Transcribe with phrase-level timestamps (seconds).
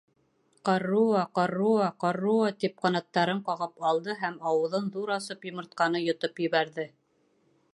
[0.67, 6.89] «Ҡарруо, ҡарруо, ҡарруо» тип ҡанаттарын ҡағып алды һәм ауыҙын ҙур асып йомортҡаны йотоп ебәрҙе.